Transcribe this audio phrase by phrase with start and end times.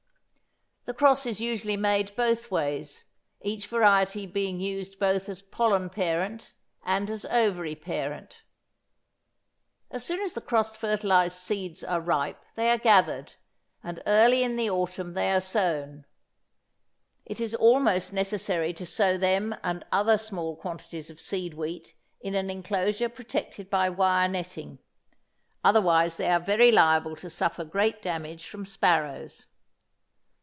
[0.85, 3.05] The cross is usually made both ways,
[3.41, 8.41] each variety being used both as pollen parent and as ovary parent.
[9.91, 13.35] As soon as the cross fertilised seeds are ripe they are gathered,
[13.83, 16.05] and early in the autumn they are sown.
[17.25, 22.33] It is almost necessary to sow them and other small quantities of seed wheat in
[22.33, 24.79] an enclosure protected by wire netting.
[25.63, 29.45] Otherwise they are very liable to suffer great damage from sparrows.